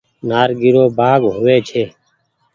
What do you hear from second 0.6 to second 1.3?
رو ڀآگ